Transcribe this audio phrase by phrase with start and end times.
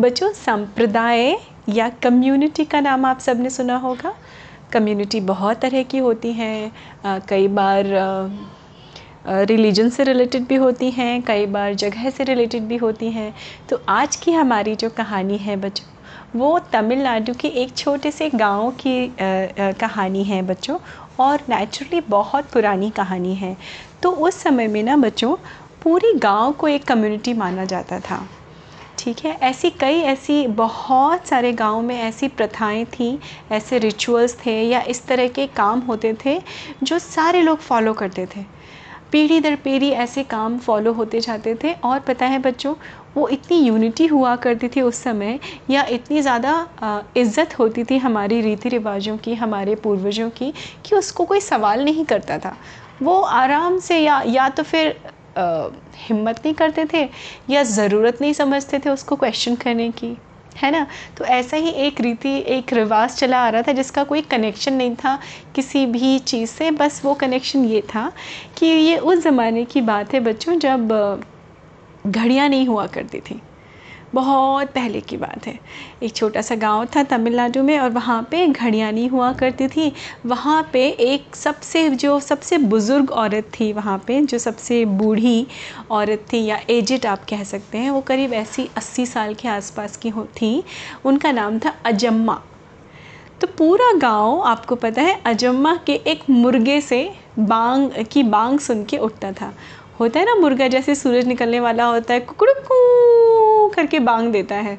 [0.00, 1.36] बच्चों संप्रदाय
[1.68, 4.12] या कम्युनिटी का नाम आप सबने सुना होगा।
[4.72, 7.84] कम्युनिटी बहुत तरह की होती हैं। कई बार
[9.26, 13.34] रिलीजन से रिलेटेड भी होती हैं कई बार जगह से रिलेटेड भी होती हैं।
[13.70, 18.70] तो आज की हमारी जो कहानी है बच्चों वो तमिलनाडु के एक छोटे से गाँव
[18.80, 20.78] की आ, आ, कहानी है बच्चों
[21.20, 23.56] और नेचुरली बहुत पुरानी कहानी है।
[24.02, 25.36] तो उस समय में ना बच्चों
[25.82, 28.26] पूरी गाँव को एक कम्युनिटी माना जाता था।
[29.00, 29.32] ठीक है?
[29.42, 33.18] ऐसी कई ऐसी बहुत सारे गाँव में ऐसी प्रथाएँ थी,
[33.52, 36.40] ऐसे रिचुअल्स थे या इस तरह के काम होते थे
[36.82, 38.44] जो सारे लोग फॉलो करते थे।
[39.12, 42.74] पीढ़ी दर पीढ़ी ऐसे काम फॉलो होते जाते थे और पता है बच्चों,
[43.16, 45.38] वो इतनी यूनिटी हुआ करती थी उस समय
[45.70, 46.52] या इतनी ज़्यादा
[47.16, 50.52] इज़्ज़त होती थी हमारी रीति रिवाजों की, हमारे पूर्वजों की
[50.86, 52.56] कि उसको कोई सवाल नहीं करता था।
[53.02, 54.94] वो आराम से या या तो फिर
[55.36, 57.08] हिम्मत नहीं करते थे
[57.50, 60.16] या ज़रूरत नहीं समझते थे उसको क्वेश्चन करने की,
[60.56, 60.86] है ना?
[61.18, 64.94] तो ऐसा ही एक रीति, एक रिवाज चला आ रहा था जिसका कोई कनेक्शन नहीं
[64.94, 65.18] था
[65.54, 68.10] किसी भी चीज़ से। बस वो कनेक्शन ये था
[68.58, 70.92] कि ये उस ज़माने की बात है बच्चों जब
[72.06, 73.40] घड़ियाँ नहीं हुआ करती थी।
[74.14, 75.58] बहुत पहले की बात है।
[76.02, 79.92] एक छोटा सा गाँव था तमिलनाडु में और वहाँ पे घड़ियानी हुआ करती थी।
[80.26, 85.46] वहाँ पे एक सबसे, जो सबसे बुज़ुर्ग औरत थी वहाँ पे, जो सबसे बूढ़ी
[85.90, 89.96] औरत थी या एजिड आप कह सकते हैं, वो करीब ऐसी अस्सी साल के आसपास
[89.96, 90.64] की हो, थी।
[91.04, 92.42] उनका नाम था अजम्मा।
[93.40, 98.84] तो पूरा गाँव, आपको पता है, अजम्मा के एक मुर्गे से बांग, की बांग सुन
[98.84, 99.54] के उठता था।
[100.00, 102.52] होता है ना मुर्गा जैसे सूरज निकलने वाला होता है कुकड़ू
[103.70, 104.78] करके बांग देता है।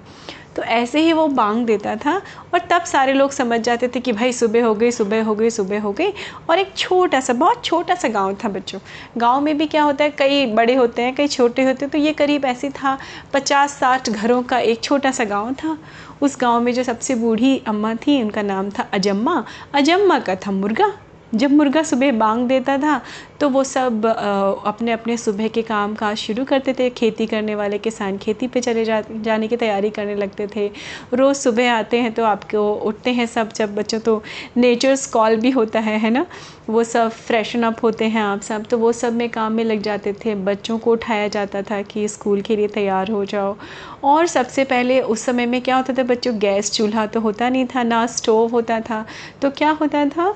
[0.56, 2.16] तो ऐसे ही वो बांग देता था
[2.53, 5.50] और तब सारे लोग समझ जाते थे कि भाई सुबह हो गई, सुबह हो गई,
[5.50, 6.09] सुबह हो गई।
[6.50, 8.80] और एक छोटा सा, बहुत छोटा सा गाँव था बच्चों।
[9.17, 11.98] गाँव में भी क्या होता है, कई बड़े होते हैं, कई छोटे होते हैं तो
[11.98, 12.98] ये करीब ऐसे था
[13.33, 15.78] पचास साठ घरों का एक छोटा सा गाँव था।
[16.22, 20.52] उस गाँव में जो सबसे बूढ़ी अम्मा थी, उनका नाम था अजम्मा। अजम्मा का था
[20.52, 20.92] मुर्गा।
[21.34, 23.02] जब मुर्गा सुबह बांग देता था
[23.39, 27.78] तो वो सब अपने अपने सुबह के काम काज शुरू करते थे। खेती करने वाले
[27.78, 30.70] किसान खेती पे चले जा, जाने की तैयारी करने लगते थे।
[31.14, 34.22] रोज़ सुबह आते हैं तो आपको उठते हैं सब, जब बच्चों तो
[34.58, 36.26] नेचर्स कॉल भी होता है है ना?
[36.70, 39.82] वो सब फ्रेशन अप होते हैं आप सब तो वो सब में काम में लग
[39.82, 43.55] जाते थे। बच्चों को उठाया जाता था कि स्कूल के लिए तैयार हो जाओ।
[44.04, 47.66] और सबसे पहले उस समय में क्या होता था, बच्चों गैस चूल्हा तो होता नहीं
[47.66, 49.05] था, ना स्टोव होता था।
[49.42, 50.34] तो क्या होता था?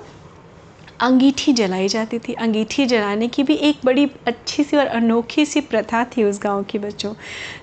[0.99, 5.61] अंगीठी जलाई जाती थी। अंगीठी जलाने की भी एक बड़ी अच्छी सी और अनोखी सी
[5.61, 7.13] प्रथा थी उस गाँव की बच्चों।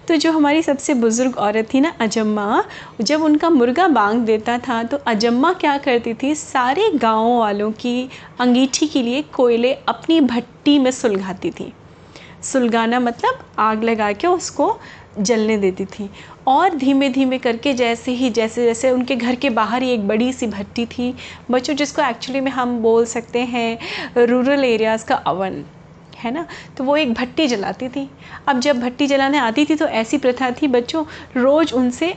[0.08, 2.64] तो जो हमारी सबसे बुज़ुर्ग औरत थी ना, अजम्मा,
[3.00, 6.34] जब उनका मुर्गा बांग देता था तो अजम्मा क्या करती थी?
[6.34, 8.08] सारे गाँव वालों की
[8.40, 11.72] अंगीठी के लिए कोयले अपनी भट्टी में सुलगाती थी।
[12.42, 14.76] सुलगाना मतलब आग लगा के उसको
[15.18, 16.08] जलने देती थी।
[16.46, 20.32] और धीमे धीमे करके जैसे ही, जैसे जैसे उनके घर के बाहर ही एक बड़ी
[20.32, 21.14] सी भट्टी थी,
[21.50, 23.78] बच्चों, जिसको एक्चुअली में हम बोल सकते हैं
[24.26, 25.64] रूरल एरियाज़ का अवन,
[26.18, 26.46] है ना?
[26.76, 28.08] तो वो एक भट्टी जलाती थी।
[28.48, 31.04] अब जब भट्टी जलाने आती थी तो ऐसी प्रथा थी, बच्चों,
[31.36, 32.14] रोज़ उनसे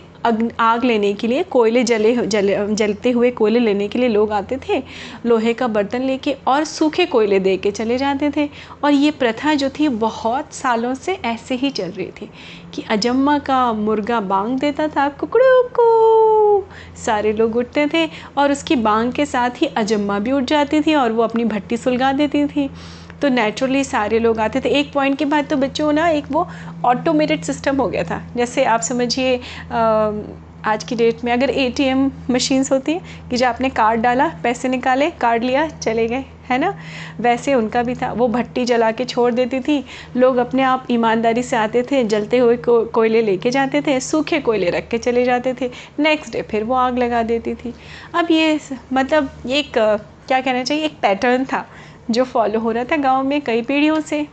[0.59, 4.57] आग लेने के लिए कोयले जले जले, जलते हुए कोयले लेने के लिए लोग आते
[4.69, 4.83] थे,
[5.25, 8.49] लोहे का बर्तन लेके और सूखे कोयले दे के चले जाते थे।
[8.83, 12.29] और ये प्रथा जो थी, बहुत सालों से ऐसे ही चल रही थी
[12.73, 16.67] कि अजम्मा का मुर्गा बांग देता था, कुकड़ू, को।
[17.05, 20.95] सारे लोग उठते थे और उसकी बांग के साथ ही अजम्मा भी उठ जाती थी
[20.95, 22.69] और वो अपनी भट्टी सुलगा देती थी।
[23.21, 26.47] तो नेचुरली सारे लोग आते थे। एक पॉइंट के बाद तो बच्चों ना एक वो
[26.85, 29.39] ऑटोमेटेड सिस्टम हो गया था। जैसे आप समझिए
[30.65, 34.27] आज की डेट में अगर ए एटीएम मशीन्स होती हैं कि जो आपने कार्ड डाला
[34.43, 36.73] पैसे निकाले कार्ड लिया चले गए है ना?
[37.19, 39.83] वैसे उनका भी था। वो भट्टी जला के छोड़ देती थी।
[40.17, 44.39] लोग अपने आप ईमानदारी से आते थे जलते हुए को, कोयले लेके जाते थे सूखे
[44.39, 47.73] कोयले रख के चले जाते थे। नेक्स्ट डे फिर वो आग लगा देती थी।
[48.15, 48.59] अब ये
[48.93, 51.65] मतलब एक क्या कहना चाहिए एक पैटर्न था।
[52.11, 54.27] जो फॉलो हो रहा था गाँव में कई पीढ़ियों से।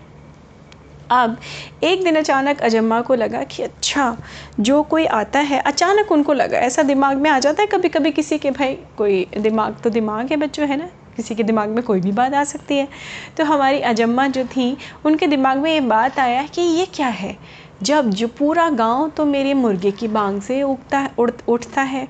[1.10, 1.37] अब
[1.84, 4.16] एक दिन अचानक अजम्मा को लगा कि अच्छा
[4.60, 8.11] जो कोई आता है, अचानक उनको लगा। ऐसा दिमाग में आ जाता है कभी कभी
[8.11, 10.88] किसी के, भाई, कोई दिमाग तो दिमाग है बच्चों, है ना?
[11.17, 12.88] किसी के दिमाग में कोई भी बात आ सकती है।
[13.37, 17.37] तो हमारी अजम्मा जो थी, उनके दिमाग में ये बात आया कि ये क्या है?
[17.82, 22.08] जब जो पूरा गाँव तो मेरे मुर्गे की बांग से उगता, उड़, उठता है।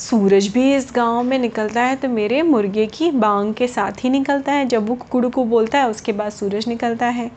[0.00, 4.10] सूरज भी इस गाँव में निकलता है तो मेरे मुर्गे की बांग के साथ ही
[4.10, 7.30] निकलता है। जब वो कुकड़ू बोलता है, उसके बाद सूरज निकलता है।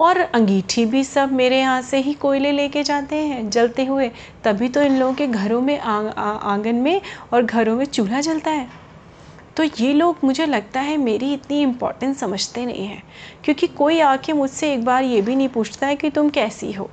[0.00, 4.10] और अंगीठी भी सब मेरे यहाँ से ही कोयले लेके जाते हैं। जलते हुए
[4.44, 7.00] तभी तो इन लोगों के घरों में आँगन में
[7.32, 8.68] और घरों में चूल्हा जलता है।
[9.56, 13.02] तो ये लोग मुझे लगता है मेरी इतनी इम्पोर्टेंस समझते नहीं हैं,
[13.44, 16.90] क्योंकि कोई आके मुझसे एक बार ये भी नहीं पूछता है कि तुम कैसी हो।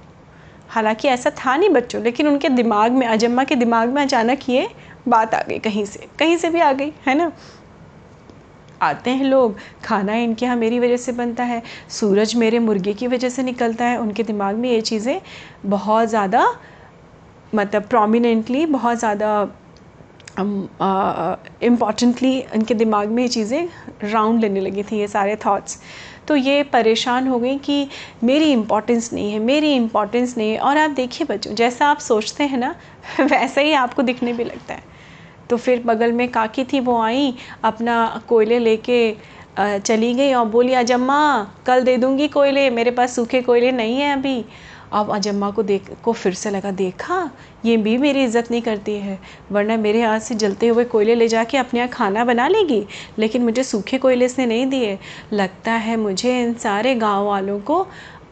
[0.70, 4.68] हालाँकि ऐसा था नहीं बच्चों, लेकिन उनके दिमाग में, अजम्मा के दिमाग में अचानक ये
[5.08, 7.32] बात आ गई, कहीं से कहीं से भी आ गई, है ना?
[8.82, 13.08] आते हैं लोग, खाना इनके यहाँ मेरी वजह से बनता है, सूरज मेरे मुर्गे की
[13.08, 15.20] वजह से निकलता है, उनके दिमाग में ये चीज़ें
[15.66, 16.46] बहुत ज़्यादा
[17.56, 19.42] मतलब प्रोमिनेंटली बहुत ज़्यादा
[21.64, 23.68] इम्पॉर्टेंटली इनके दिमाग में ये चीज़ें
[24.04, 25.80] राउंड लेने लगी थी, ये सारे थॉट्स
[26.28, 27.88] तो ये परेशान हो गई कि
[28.24, 32.44] मेरी इम्पोर्टेंस नहीं है, मेरी इम्पोर्टेंस नहीं है, और आप देखिए बच्चों, जैसा आप सोचते
[32.44, 32.76] हैं ना,
[33.20, 34.91] वैसा ही आपको दिखने भी लगता है।
[35.52, 37.34] तो फिर बगल में काकी थी, वो आई,
[37.64, 39.00] अपना कोयले लेके
[39.60, 44.14] चली गई और बोली, अजम्मा, कल दे दूँगी कोयले, मेरे पास सूखे कोयले नहीं हैं
[44.14, 44.44] अभी।
[44.92, 47.30] अब अजम्मा को देख, को फिर से लगा, देखा,
[47.66, 49.20] ये भी मेरी इज़्ज़त नहीं करती है,
[49.52, 52.86] वरना मेरे हाथ से जलते हुए कोयले ले जाके अपने यहाँ खाना बना लेगी,
[53.20, 54.98] लेकिन मुझे सूखे कोयले इसने नहीं दिए।
[55.34, 57.86] लगता है मुझे इन सारे गाँव वालों को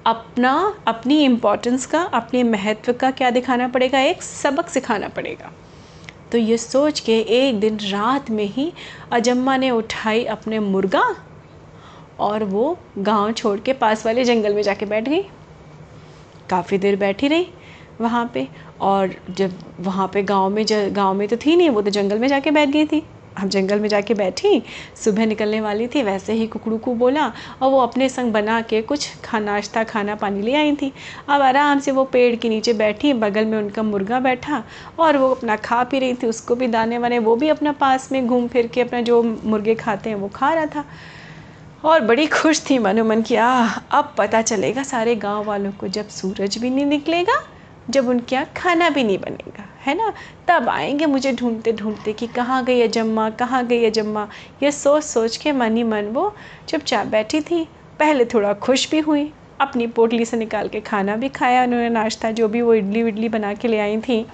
[0.05, 3.99] अपना, अपनी इम्पोर्टेंस का, अपने महत्व का क्या दिखाना पड़ेगा?
[3.99, 5.51] एक सबक सिखाना पड़ेगा।
[6.31, 8.71] तो ये सोच के एक दिन रात में ही
[9.11, 11.03] अजम्मा ने उठाई अपने मुर्गा
[12.19, 15.23] और वो गाँव छोड़ के पास वाले जंगल में जाके बैठ गई।
[16.49, 17.47] काफ़ी देर बैठी रही
[18.01, 18.47] वहाँ पे
[18.81, 20.65] और जब वहाँ पे गाँव में
[20.95, 23.03] गाँव में तो थी नहीं, वो तो जंगल में जाके बैठ गई थी।
[23.39, 24.63] हम जंगल में जाके बैठी,
[25.03, 28.81] सुबह निकलने वाली थी, वैसे ही कुकड़ू को बोला और वो अपने संग बना के
[28.81, 30.93] कुछ खा, नाश्ता, खाना, पानी ले आई थी।
[31.29, 34.63] अब आराम से वो पेड़ के नीचे बैठी, बगल में उनका मुर्गा बैठा
[34.99, 38.11] और वो अपना खा पी रही थी। उसको भी दाने वाने, वो भी अपना पास
[38.11, 40.85] में घूम फिर के अपना जो मुर्गे खाते हैं, वो खा रहा था।
[41.85, 45.87] और बड़ी खुश थी मनो मन की, आह, अब पता चलेगा सारे गाँव वालों को
[45.87, 47.43] जब सूरज भी नहीं निकलेगा
[47.89, 50.13] जब उनके यहाँ खाना भी नहीं बनेगा, है ना?
[50.47, 54.27] तब आएँगे मुझे ढूंढते ढूंढते कि कहाँ गई अजम्मा, कहाँ गई अजम्मा?
[54.63, 56.35] ये सोच सोच के मन ही मन वो
[56.67, 57.67] चुपचाप बैठी थी।
[57.99, 59.31] पहले थोड़ा खुश भी हुई,
[59.61, 63.29] अपनी पोटली से निकाल के खाना भी खाया उन्होंने, नाश्ता जो भी वो इडली विडली
[63.29, 64.25] बना के ले आई थी।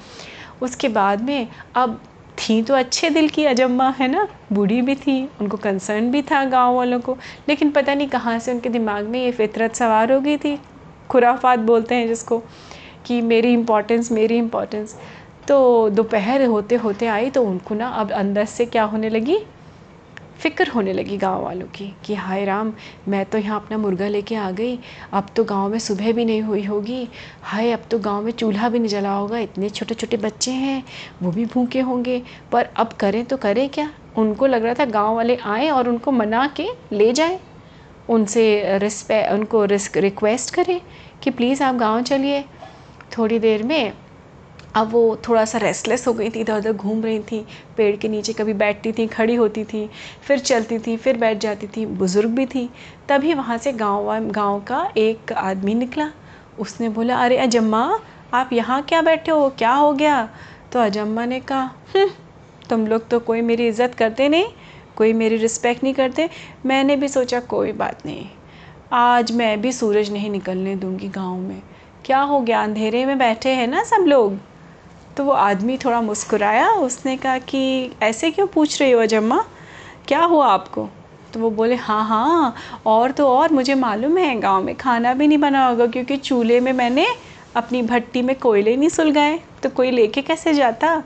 [0.62, 2.00] उसके बाद में अब
[2.38, 4.28] थी तो अच्छे दिल की अजम्मा, है ना?
[4.54, 7.18] बूढ़ी भी थी, उनको कंसर्न भी था गाँव वालों को।
[7.50, 10.58] लेकिन पता नहीं कहाँ से उनके दिमाग में ये फितरत सवार हो गई थी।
[11.10, 12.44] खुराफात बोलते हैं जिसको।
[13.06, 14.96] कि मेरी इम्पोर्टेंस मेरी इम्पोर्टेंस
[15.48, 19.38] तो दोपहर होते होते आई तो उनको ना अब अंदर से क्या होने लगी?
[20.40, 22.74] फ़िक्र होने लगी गाँव वालों की कि हाय राम,
[23.08, 24.78] मैं तो यहाँ अपना मुर्गा लेके आ गई।
[25.14, 27.08] अब तो गाँव में सुबह भी नहीं हुई होगी।
[27.42, 30.84] हाय, अब तो गाँव में चूल्हा भी नहीं जला होगा। इतने छोटे छोटे बच्चे हैं,
[31.22, 33.90] वो भी भूखे होंगे। पर अब करें तो करें क्या?
[34.18, 37.40] उनको लग रहा था गाँव वाले आए और उनको मना के ले जाए।
[38.10, 40.80] उनसे रिस्पे उनको रिस्क रिक्वेस्ट करें
[41.24, 42.44] कि प्लीज़ आप गाँव चलिए।
[43.18, 43.94] थोड़ी देर में
[44.76, 47.40] अब वो थोड़ा सा रेस्टलेस हो गई थी इधर उधर घूम रही थी
[47.78, 49.88] पेड़ के नीचे कभी बैठती थी खड़ी होती थी
[50.28, 52.70] फिर चलती थी फिर बैठ जाती थी बुज़ुर्ग भी थी
[53.10, 56.10] तभी वहाँ से गाँव गाँव का एक आदमी निकला।
[56.60, 57.82] उसने बोला अरे अजम्मा
[58.34, 59.50] आप यहाँ क्या बैठे हो?
[59.50, 60.30] क्या हो गया?
[60.72, 61.62] तो अजम्मा ने कहा
[61.96, 62.10] हम्म,
[62.70, 64.46] तुम लोग तो कोई मेरी इज़्ज़त करते नहीं
[64.96, 66.30] कोई मेरी रिस्पेक्ट नहीं करते।
[66.66, 68.28] मैंने भी सोचा कोई बात नहीं।
[68.94, 71.62] आज मैं भी सूरज नहीं निकलने दूँगी गाँव में।
[72.06, 72.64] क्या हो गया?
[72.64, 74.38] अंधेरे में बैठे हैं ना सब लोग।
[75.18, 79.46] तो वो आदमी थोड़ा मुस्कुराया, उसने कहा कि ऐसे क्यों पूछ रही हो अजम्मा?
[80.08, 80.90] क्या हुआ आपको?
[81.34, 82.56] तो वो बोले हाँ हाँ
[82.86, 86.60] और तो और मुझे मालूम है, गाँव में खाना भी नहीं बना होगा क्योंकि चूल्हे
[86.60, 87.08] में मैंने
[87.56, 91.04] अपनी भट्टी में कोयले नहीं सुलगाए। तो कोई लेके कैसे जाता?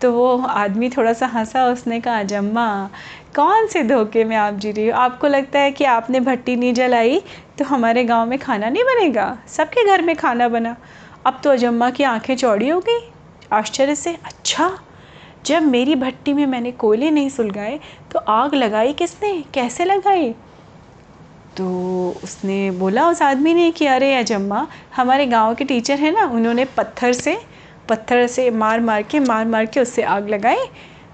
[0.00, 2.90] तो वो आदमी थोड़ा सा हंसा, उसने कहा, अजम्मा
[3.38, 4.96] कौन से धोखे में आप जी रही हो?
[4.98, 7.22] आपको लगता है कि आपने भट्टी नहीं जलाई
[7.58, 9.38] तो हमारे गाँव में खाना नहीं बनेगा?
[9.48, 10.76] सबके घर में खाना बना।
[11.26, 12.98] अब तो अजम्मा की आँखें चौड़ी हो गई।
[13.52, 14.78] आश्चर्य से अच्छा
[15.46, 17.80] जब मेरी भट्टी में मैंने कोयले नहीं सुलगाए
[18.12, 19.44] तो आग लगाई किसने?
[19.54, 20.32] कैसे लगाई?
[21.56, 21.68] तो
[22.24, 24.66] उसने बोला, उस आदमी ने कि, अरे अजम्मा,
[24.96, 27.38] हमारे गाँव के टीचर हैं ना, उन्होंने पत्थर से
[27.88, 30.66] पत्थर से मार मार के मार मार के उससे आग लगाई।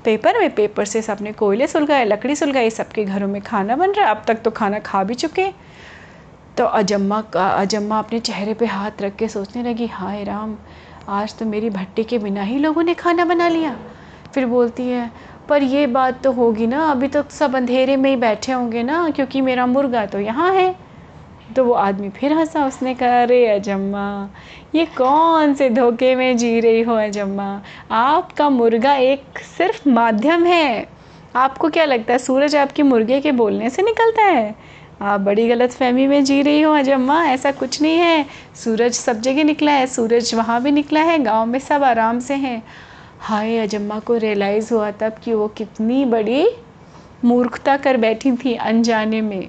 [0.04, 4.11] पेपर में पेपर से सबने कोयले सुलगाए, लकड़ी सुलगाई, सबके घरों में खाना बन रहा,
[4.11, 5.49] अब तक तो खाना खा भी चुके।
[6.56, 10.56] तो अजम्मा का, अजम्मा अपने चेहरे पे हाथ रख के सोचने लगी, हाय राम,
[11.08, 13.76] आज तो मेरी भट्टी के बिना ही लोगों ने खाना बना लिया।
[14.34, 15.11] फिर बोलती है,
[15.49, 19.11] पर ये बात तो होगी ना, अभी तो सब अंधेरे में ही बैठे होंगे ना,
[19.11, 20.84] क्योंकि मेरा मुर्गा तो यहाँ है।
[21.57, 24.31] तो वो आदमी फिर हंसा उसने कहा, अरे अजम्मा,
[24.75, 27.63] ये कौन से धोखे में जी रही हो अजम्मा?
[27.91, 30.89] आपका मुर्गा एक सिर्फ़ माध्यम है।
[31.37, 34.55] आपको क्या लगता है, सूरज आपके मुर्गे के बोलने से निकलता है?
[35.01, 39.21] आप बड़ी गलत फहमी में जी रही हो अजम्मा, ऐसा कुछ नहीं है। सूरज सब
[39.21, 42.63] जगह निकला है, सूरज वहाँ भी निकला है, गाँव में सब आराम से हैं।
[43.21, 46.49] हाय, अजम्मा को रियलाइज़ हुआ तब कि वो कितनी बड़ी
[47.25, 49.49] मूर्खता कर बैठी थी अनजाने में,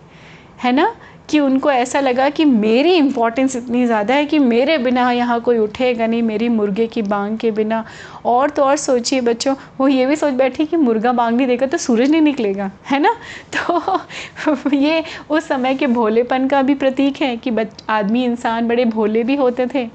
[0.63, 0.95] है ना?
[1.29, 5.57] कि उनको ऐसा लगा कि मेरी इम्पोर्टेंस इतनी ज़्यादा है कि मेरे बिना यहाँ कोई
[5.57, 7.83] उठेगा नहीं, मेरी मुर्गे की बांग के बिना।
[8.25, 11.65] और तो और सोचिए बच्चों, वो ये भी सोच बैठी कि मुर्गा बांग नहीं देगा
[11.67, 13.15] तो सूरज नहीं निकलेगा, है ना?
[13.55, 17.51] तो ये उस समय के भोलेपन का भी प्रतीक है कि
[17.89, 19.87] आदमी इंसान बड़े भोले भी होते थे।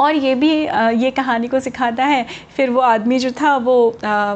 [0.00, 0.50] और ये भी
[1.02, 2.24] ये कहानी को सिखाता है।
[2.56, 3.76] फिर वो आदमी जो था, वो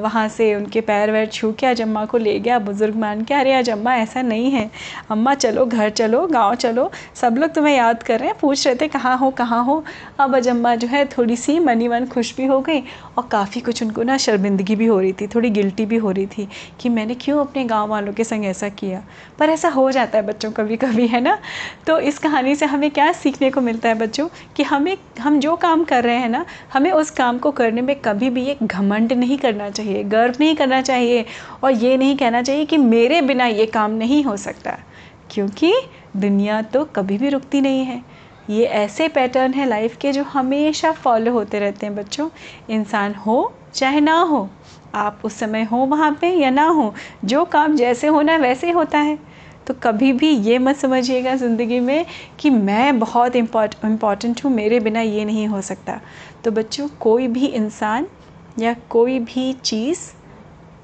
[0.03, 3.53] वहाँ से उनके पैर वैर छू के अजम्मा को ले गया। बुज़ुर्ग मान के, अरे
[3.55, 4.71] अजम्मा, ऐसा नहीं है।
[5.11, 8.77] अम्मा, चलो, घर चलो, गाँव चलो। सब लोग तुम्हें याद कर रहे हैं। पूछ रहे
[8.77, 9.85] थे, कहाँ हो कहाँ हो?
[10.21, 12.83] अब अजम्मा जो है, थोड़ी सी मनी मन खुश भी हो गई
[13.21, 16.27] और काफ़ी कुछ उनको ना शर्मिंदगी भी हो रही थी, थोड़ी गिल्टी भी हो रही
[16.27, 16.49] थी
[16.81, 19.03] कि मैंने क्यों अपने गाँव वालों के संग ऐसा किया।
[19.39, 21.39] पर ऐसा हो जाता है बच्चों कभी कभी है ना?
[21.87, 24.29] तो इस कहानी से हमें क्या सीखने को मिलता है बच्चों?
[24.57, 27.97] कि हमें, हम जो काम कर रहे हैं ना, हमें उस काम को करने में
[27.97, 31.27] कभी भी एक घमंड नहीं करना चाहिए, गर्व नहीं करना चाहिए
[31.65, 34.79] और ये नहीं कहना चाहिए कि मेरे बिना ये काम नहीं हो सकता।
[35.31, 35.75] क्योंकि
[36.17, 38.10] दुनिया तो कभी भी रुकती नहीं है।
[38.51, 42.29] ये ऐसे पैटर्न हैं लाइफ के जो हमेशा फॉलो होते रहते हैं बच्चों।
[42.71, 44.49] इंसान हो, चाहे ना हो,
[44.95, 48.99] आप उस समय हो वहाँ पे या ना हो, जो काम जैसे होना वैसे होता
[48.99, 49.19] है।
[49.67, 52.07] तो कभी भी ये मत समझिएगा ज़िंदगी में
[52.39, 56.01] कि मैं बहुत इम्पॉर्ट इंपॉर्टेंट हूँ, मेरे बिना ये नहीं हो सकता।
[56.45, 58.07] तो बच्चों, कोई भी इंसान
[58.59, 59.99] या कोई भी चीज़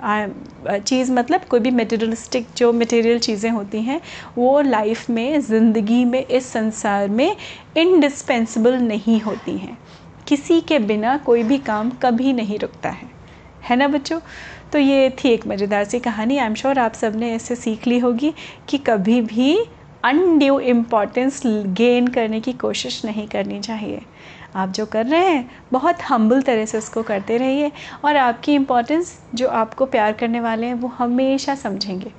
[0.00, 4.00] चीज़ मतलब कोई भी मटेरियलिस्टिक जो मटेरियल चीज़ें होती हैं,
[4.38, 7.36] वो लाइफ में, ज़िंदगी में, इस संसार में
[7.76, 9.76] इंडिस्पेंसिबल नहीं होती हैं।
[10.28, 13.08] किसी के बिना कोई भी काम कभी नहीं रुकता है।
[13.62, 14.20] है ना बच्चों?
[14.72, 17.98] तो ये थी एक मज़ेदार सी कहानी। आई एम श्योर आप सबने इससे सीख ली
[17.98, 18.32] होगी
[18.68, 19.58] कि कभी भी
[20.06, 24.02] अनड्यू इम्पॉर्टेंस गेन करने की कोशिश नहीं करनी चाहिए।
[24.56, 27.72] आप जो कर रहे हैं, बहुत हम्बल तरह से उसको करते रहिए
[28.04, 32.12] और आपकी इम्पोर्टेंस जो आपको प्यार करने वाले हैं, वो हमेशा समझेंगे।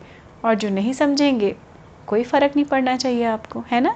[0.46, 1.56] और जो नहीं समझेंगे,
[2.08, 3.96] कोई फ़र्क नहीं पड़ना चाहिए आपको, है ना?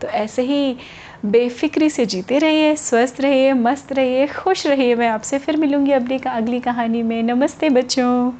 [0.00, 0.76] तो ऐसे ही
[1.24, 6.18] बेफिक्री से जीते रहिए, स्वस्थ रहिए, मस्त रहिए, खुश रहिए। मैं आपसे फिर मिलूँगी अगली
[6.18, 8.32] अगली कहानी में। नमस्ते बच्चों।